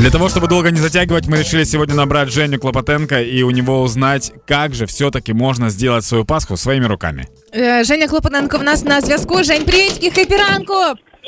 [0.00, 3.80] Для того, чтобы долго не затягивать, мы решили сегодня набрать Женю Клопотенко и у него
[3.82, 7.26] узнать, как же все-таки можно сделать свою Пасху своими руками.
[7.54, 9.42] Е, Женя Клопотенко в нас на зв'язку.
[9.42, 10.74] Жень, привітки, хепі ранку!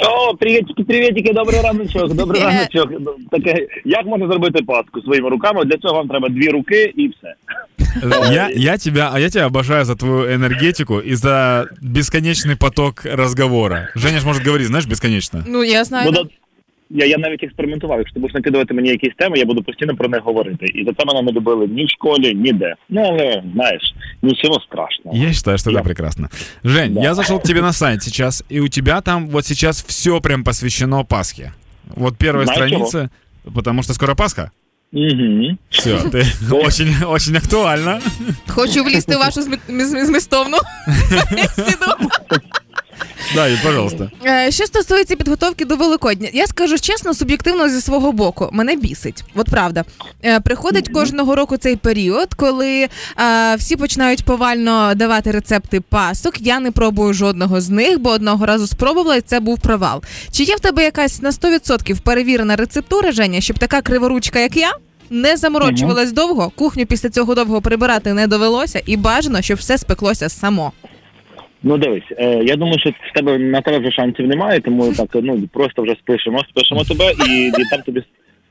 [0.01, 2.45] О, привітики, привітики, добрий раночок, добрий Е.
[2.45, 2.91] раночок.
[3.31, 5.65] Таке, як можна зробити паску своїми руками?
[5.65, 7.35] Для цього вам треба дві руки і все.
[8.33, 13.89] Я, я тебя, а я тебя обожаю за твою энергетику и за бесконечный поток разговора.
[13.97, 15.45] Женя ж может говорить, знаешь, бесконечно.
[15.49, 16.07] Ну, я знаю.
[16.13, 16.29] Буду,
[16.90, 17.98] я, я навіть експериментував.
[17.98, 20.66] Якщо ти будеш накидувати мені якісь теми, я буду постійно про них говорити.
[20.66, 22.76] І за це мене не любили ні в школі, ніде.
[22.90, 25.18] Ну, але знаєш, нічого страшного.
[25.18, 26.28] Я считаю, что это Я- прекрасно.
[26.64, 27.02] Жень, Да.
[27.02, 30.44] я зашел к тебе на сайт сейчас, и у тебя там вот сейчас все прям
[30.44, 31.52] посвящено Пасхе.
[31.96, 33.10] Вот первая Знаешь страница,
[33.56, 34.52] потому что скоро Пасха.
[34.94, 35.58] Угу.
[35.70, 36.24] Все, ты
[36.68, 38.00] очень, очень актуально.
[38.48, 40.58] Хочу влізти в вашу змі- змі- змістовну
[41.32, 42.10] бесіду.
[43.36, 44.12] Да, пожалуйста.
[44.26, 49.24] Е, Що стосується підготовки до Великодня, я скажу чесно, суб'єктивно зі свого боку, мене бісить.
[49.36, 49.84] От правда.
[50.26, 52.88] Е, Приходить кожного року цей період, коли
[53.20, 56.42] е, всі починають повально давати рецепти пасок.
[56.42, 60.04] Я не пробую жодного з них, бо одного разу спробувала, і це був провал.
[60.32, 64.72] Чи є в тебе якась на 100% перевірена рецептура, Женя, щоб така криворучка, як я?
[65.10, 70.30] Не заморочувалась довго, кухню після цього довго прибирати не довелося, і бажано, щоб все спеклося
[70.30, 70.72] само.
[71.64, 75.10] Ну дивись, е, я думаю, що в тебе на тебе вже шансів немає, тому так
[75.14, 78.04] ну просто вже спишемо, спишемо тебе і, там тобі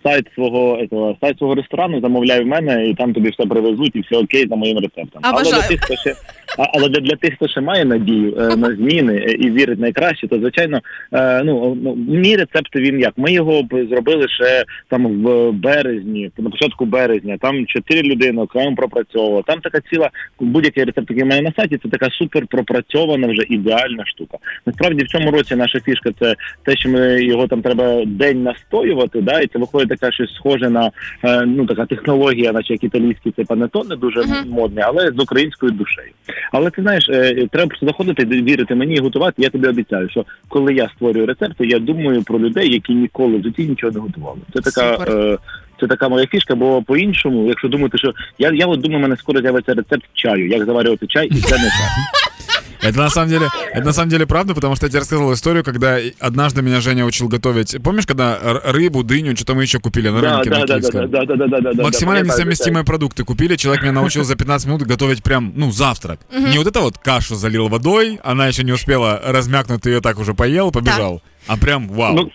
[0.03, 4.01] сайт свого этого, сайт свого ресторану замовляй в мене, і там тобі все привезуть, і
[4.01, 5.21] все окей за моїм рецептом.
[5.23, 5.63] Але бажаю.
[5.63, 8.75] до тих, хто ще а- але для, для тих, хто ще має надію е, на
[8.75, 10.81] зміни е, і вірить найкраще, то звичайно,
[11.13, 13.13] е, ну ну, мій рецепт він як.
[13.17, 17.37] Ми його зробили ще там в березні, на початку березня.
[17.41, 19.43] Там чотири людини окремо пропрацьовували.
[19.47, 24.07] Там така ціла будь-який рецепт, який мене на сайті, це така супер пропрацьована вже ідеальна
[24.07, 24.39] штука.
[24.67, 29.21] Насправді в цьому році наша фішка це те, що ми його там треба день настоювати,
[29.21, 30.91] да, і це виходить така щось схоже на
[31.25, 34.51] е, ну така технологія, наче як італійський це панетоне дуже Мгм.
[34.51, 36.11] модне, але з українською душею.
[36.53, 39.43] Але ти знаєш, е, треба просто заходити, вірити мені і готувати.
[39.43, 43.43] Я тобі обіцяю, що коли я створюю рецепти, я думаю про людей, які ніколи в
[43.43, 44.39] житті нічого не готували.
[44.55, 44.97] Це така.
[44.97, 45.17] Супер.
[45.17, 45.39] Е,
[45.81, 49.41] це така моя фішка, бо по-іншому, якщо думати, що я, я от думаю, мене скоро
[49.41, 51.89] з'явиться рецепт чаю, як заварювати чай, і це не чай.
[52.82, 55.64] Это на самом деле, это на самом деле правда, потому что я тебе рассказывал историю,
[55.64, 57.76] когда однажды меня Женя учил готовить.
[57.84, 60.74] Помнишь, когда р- рыбу, дыню, что-то мы еще купили на Да, рынке да, на да,
[60.76, 61.12] да, Киевском?
[61.12, 63.56] да, да, да, да, да, да, Максимально пам'ятаю, несовместимые продукты купили.
[63.56, 66.20] Человек меня научил за 15 минут готовить прям, ну, завтрак.
[66.32, 70.20] Не вот это вот кашу залил водой, она еще не успела размякнуть, ты ее так
[70.20, 71.22] уже поел, побежал.
[71.48, 72.30] А прям вау.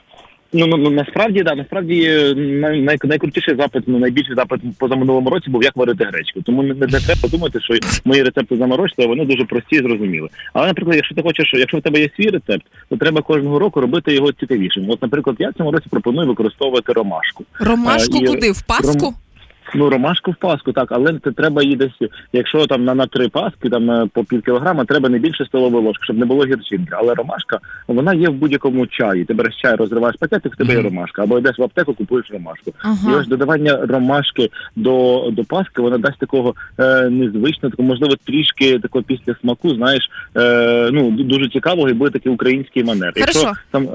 [0.54, 5.30] Ну, Ну, ну, насправді да, насправді е, най, най, найкрутіший запит, ну найбільший запит позаминулому
[5.30, 6.42] році був як варити гречку.
[6.42, 7.74] Тому не, не треба думати, що
[8.06, 10.30] мої рецепти заморочили, вони дуже прості і зрозуміли.
[10.54, 13.82] Але, наприклад, якщо ти хочеш, якщо в тебе є свій рецепт, то треба кожного року
[13.82, 14.90] робити його цікавішим.
[14.90, 17.46] От, наприклад, я цьому році пропоную використовувати ромашку.
[17.60, 18.52] Ромашку а, і- куди?
[18.52, 19.14] В паску?
[19.76, 23.30] Ну, ромашку в паску, так, але це треба її десь, якщо там на, на три
[23.30, 26.92] паски, там е, по пів кілограма, треба не більше столової ложки, щоб не було гірчинки.
[26.92, 29.26] Але ромашка, вона є в будь-якому чаї.
[29.26, 31.24] Ти береш чай, розриваєш пакетик, в тебе є ромашка.
[31.24, 32.74] Або йдеш в аптеку, купуєш ромашку.
[33.10, 38.80] І ось додавання ромашки до, до паски, вона дасть такого е, незвичного, такого, можливо, трішки
[38.80, 43.14] такого після смаку, знаєш, е, ну, дуже цікавого і буде такий український манер.
[43.20, 43.54] Хорошо.
[43.72, 43.88] там.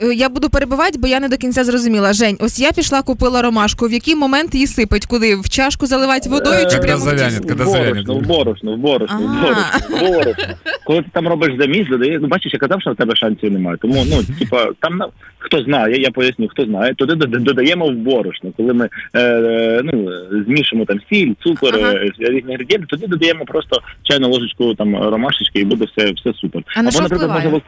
[0.00, 2.12] Е, Я буду перебивати, бо я не до кінця зрозуміла.
[2.12, 3.88] Жень, ось я пішла, купила ромашку.
[3.88, 4.97] В який момент її сипать?
[5.06, 5.36] Куди?
[5.36, 7.64] В чашку заливати водою чи прямо в завянет, тісто?
[7.64, 8.06] в завянет.
[8.06, 10.44] борошно, в борошно, в борошно, в борошно, в борошно.
[10.84, 13.76] Коли ти там робиш заміс, додає, ну бачиш, я казав, що в тебе шансів немає.
[13.82, 18.52] Тому ну, типа, там на- хто знає, я поясню, хто знає, туди додаємо в борошно.
[18.56, 21.92] Коли ми е, е, ну, е, змішуємо там сіль, цукор, Ага.
[21.92, 26.62] е, різні інгредієнти, тоді додаємо просто чайну ложечку там ромашечки і буде все, все супер.
[26.76, 27.60] А на що наприклад, впливає?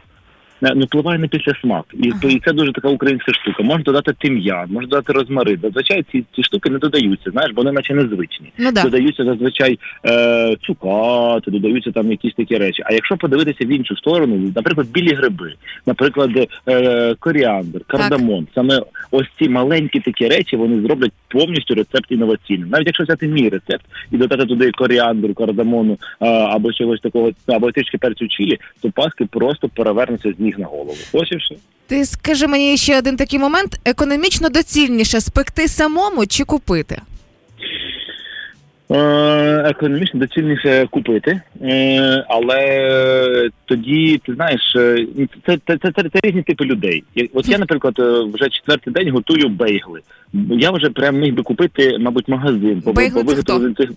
[0.61, 1.85] Не, Ну, впливає на після смак.
[1.93, 3.63] І, то, і це дуже така українська штука.
[3.63, 5.59] Можна додати тим'ян, можна додати розмарин.
[5.63, 8.83] Зазвичай ці, ці штуки не додаються, знаєш, бо вони наче незвичні Ну да.
[8.83, 12.83] додаються зазвичай е, цукати, додаються там якісь такі речі.
[12.85, 15.53] А якщо подивитися в іншу сторону, наприклад, білі гриби,
[15.85, 16.31] наприклад,
[16.67, 22.69] е, коріандр, кардамон, саме ось ці маленькі такі речі вони зроблять повністю рецепт інноваційним.
[22.69, 27.71] Навіть якщо взяти мій рецепт і додати туди коріандру, кардамону е, або чогось такого, або
[27.71, 30.97] трішки перцю чилі, то паски просто перевернуться з ніг на голову.
[31.13, 31.55] Ось і все.
[31.87, 37.01] Ти скажи мені ще один такий момент: економічно доцільніше спекти самому чи купити?
[38.91, 45.05] Е, Економічно доцільніше купити, е, але тоді ти знаєш, е,
[45.45, 47.03] це, це, це, це, це різні типи людей.
[47.33, 47.95] От я, наприклад,
[48.33, 50.01] вже четвертий день готую бейгли.
[50.49, 53.89] Я вже прям міг би купити, мабуть, магазин по це виготовленню цих.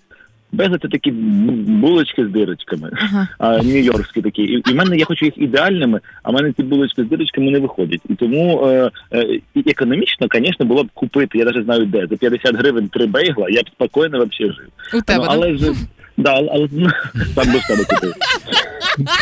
[0.55, 3.27] Безли це такі булочки з дирочками, Ага.
[3.37, 4.41] а, нью-йоркські такі.
[4.41, 7.51] І, і в мене я хочу їх ідеальними, а в мене ці булочки з дирочками
[7.51, 8.01] не виходять.
[8.09, 12.15] І тому е, е, і економічно, звісно, було б купити, я навіть знаю де, за
[12.15, 14.67] 50 гривень три бейгла, я б спокійно взагалі жив.
[14.93, 15.27] У тебе, ну, да?
[15.29, 15.71] але вже,
[16.17, 16.67] да, але
[17.35, 18.13] сам до себе купив.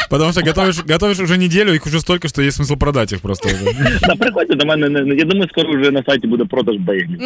[0.10, 3.48] Потому что готовишь, готовишь уже неделю, их уже столько, что есть смысл продать их просто
[3.50, 3.66] уже.
[4.08, 7.20] Да, приходьте до мене, не- не- я думаю, скоро вже на сайті буде продаж бейглів.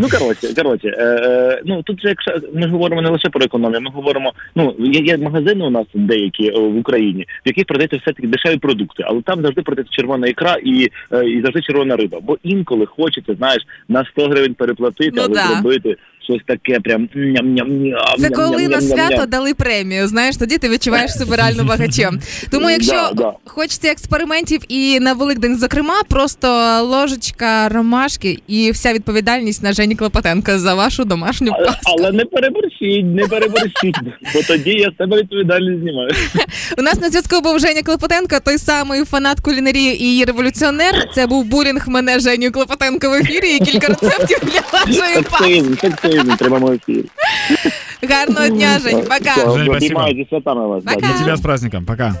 [0.00, 3.80] Ну коротше, коротше, е, е, ну тут же якщо ми говоримо не лише про економію,
[3.80, 4.32] ми говоримо.
[4.54, 8.28] Ну є, є магазини у нас деякі е, в Україні, в яких продається все таки
[8.28, 10.88] дешеві продукти, але там завжди продається червона ікра і,
[11.42, 12.18] завжди червона риба.
[12.22, 17.96] Бо інколи хочеться, знаєш, на 100 гривень переплатити, Ну але зробити щось таке, прям ням-ням-ням.
[18.20, 20.08] Це коли на свято дали премію.
[20.08, 22.20] Знаєш, тоді ти відчуваєш себе реально багачем.
[22.50, 23.32] Тому, якщо Да, да.
[23.44, 26.48] хочеться експериментів і на Великдень, зокрема, просто
[26.82, 31.80] ложечка ромашки і вся відповідальність на Жені Клопотенка за вашу домашню Але, паску.
[31.98, 33.96] але не переборщіть, не переборщіть,
[34.34, 36.10] бо тоді я себе відповідальність знімаю.
[36.78, 40.94] У нас на зв'язку був Женя Клопотенко, той самий фанат кулінарії і її революціонер.
[41.14, 46.13] Це був булінг мене Женю Клопотенко в ефірі і кілька рецептів для вашої паски.
[46.14, 47.04] Сексизм, в прямому ефірі.
[48.10, 49.02] Гарного дня, Жень.
[49.02, 49.56] Пока.
[49.56, 50.08] Жень, спасибо.
[50.08, 50.84] Зі святами вас.
[50.84, 51.18] Пока.
[51.18, 51.84] Тебя с праздником.
[51.84, 52.14] Пока.